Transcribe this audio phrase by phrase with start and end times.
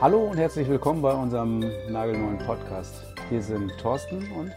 [0.00, 1.58] Hallo und herzlich willkommen bei unserem
[1.90, 3.02] nagelneuen Podcast.
[3.30, 4.52] Hier sind Thorsten und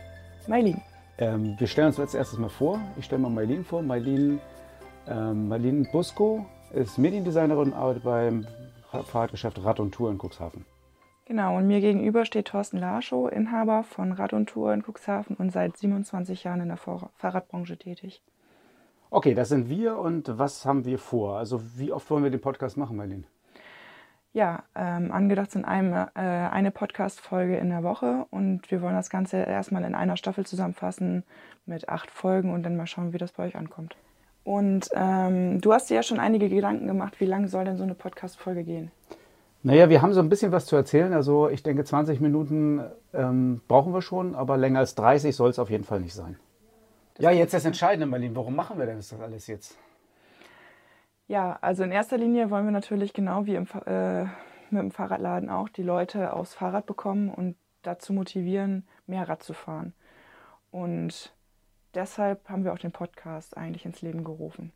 [0.47, 0.79] Mailin.
[1.17, 2.79] Ähm, wir stellen uns als erstes mal vor.
[2.95, 3.81] Ich stelle mal Mailin vor.
[3.81, 4.39] Mailin,
[5.07, 8.45] ähm, Mailin Busko ist Mediendesignerin und arbeitet beim
[8.91, 10.63] Fahrradgeschäft Rad und Tour in Cuxhaven.
[11.25, 15.51] Genau, und mir gegenüber steht Thorsten Larschow, Inhaber von Rad und Tour in Cuxhaven und
[15.51, 18.21] seit 27 Jahren in der Fahrradbranche tätig.
[19.09, 21.39] Okay, das sind wir und was haben wir vor?
[21.39, 23.23] Also wie oft wollen wir den Podcast machen, Marlene?
[24.33, 29.09] Ja, ähm, angedacht sind eine, äh, eine Podcast-Folge in der Woche und wir wollen das
[29.09, 31.23] Ganze erstmal in einer Staffel zusammenfassen
[31.65, 33.97] mit acht Folgen und dann mal schauen, wie das bei euch ankommt.
[34.45, 37.83] Und ähm, du hast dir ja schon einige Gedanken gemacht, wie lange soll denn so
[37.83, 38.91] eine Podcast-Folge gehen?
[39.63, 41.13] Naja, wir haben so ein bisschen was zu erzählen.
[41.13, 42.81] Also ich denke, 20 Minuten
[43.13, 46.37] ähm, brauchen wir schon, aber länger als 30 soll es auf jeden Fall nicht sein.
[47.15, 48.35] Das ja, jetzt das Entscheidende, Marlene.
[48.35, 49.77] Warum machen wir denn das alles jetzt?
[51.31, 54.23] Ja, also in erster Linie wollen wir natürlich genau wie im, äh,
[54.69, 59.53] mit dem Fahrradladen auch die Leute aufs Fahrrad bekommen und dazu motivieren, mehr Rad zu
[59.53, 59.93] fahren.
[60.71, 61.33] Und
[61.93, 64.73] deshalb haben wir auch den Podcast eigentlich ins Leben gerufen.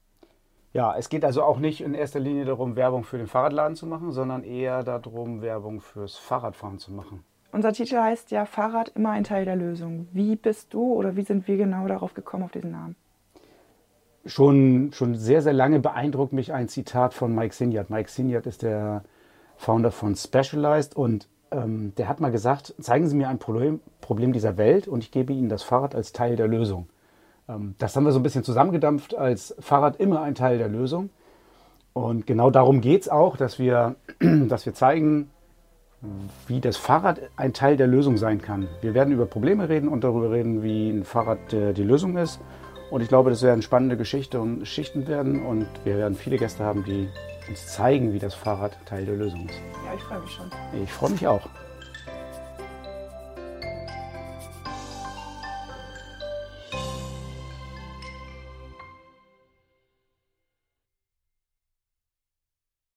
[0.71, 3.85] Ja, es geht also auch nicht in erster Linie darum, Werbung für den Fahrradladen zu
[3.85, 7.25] machen, sondern eher darum, Werbung fürs Fahrradfahren zu machen.
[7.51, 10.07] Unser Titel heißt ja Fahrrad immer ein Teil der Lösung.
[10.13, 12.95] Wie bist du oder wie sind wir genau darauf gekommen, auf diesen Namen?
[14.25, 17.89] Schon, schon sehr, sehr lange beeindruckt mich ein Zitat von Mike Sinyard.
[17.89, 19.03] Mike Sinyard ist der
[19.57, 24.33] Founder von Specialized und ähm, der hat mal gesagt, zeigen Sie mir ein Problem, Problem
[24.33, 26.87] dieser Welt und ich gebe Ihnen das Fahrrad als Teil der Lösung.
[27.47, 31.09] Ähm, das haben wir so ein bisschen zusammengedampft als Fahrrad immer ein Teil der Lösung.
[31.93, 35.29] Und genau darum geht es auch, dass wir, dass wir zeigen,
[36.47, 38.67] wie das Fahrrad ein Teil der Lösung sein kann.
[38.81, 42.39] Wir werden über Probleme reden und darüber reden, wie ein Fahrrad äh, die Lösung ist.
[42.89, 46.63] Und ich glaube, das werden spannende Geschichte und Schichten werden und wir werden viele Gäste
[46.63, 47.07] haben, die
[47.49, 49.59] uns zeigen, wie das Fahrrad Teil der Lösung ist.
[49.85, 50.51] Ja, ich freue mich schon.
[50.83, 51.47] Ich freue mich auch.